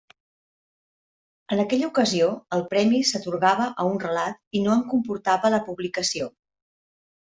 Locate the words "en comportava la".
4.79-5.61